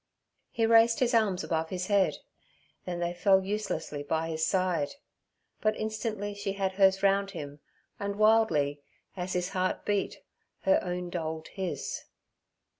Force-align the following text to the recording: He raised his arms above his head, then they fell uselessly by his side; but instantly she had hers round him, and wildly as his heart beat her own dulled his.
He 0.49 0.65
raised 0.65 0.99
his 0.99 1.13
arms 1.13 1.43
above 1.43 1.69
his 1.69 1.85
head, 1.85 2.15
then 2.85 2.97
they 2.97 3.13
fell 3.13 3.45
uselessly 3.45 4.01
by 4.01 4.29
his 4.29 4.43
side; 4.43 4.95
but 5.61 5.75
instantly 5.77 6.33
she 6.33 6.53
had 6.53 6.71
hers 6.71 7.03
round 7.03 7.29
him, 7.37 7.59
and 7.99 8.15
wildly 8.15 8.81
as 9.15 9.33
his 9.33 9.49
heart 9.49 9.85
beat 9.85 10.23
her 10.61 10.79
own 10.83 11.11
dulled 11.11 11.49
his. 11.49 12.05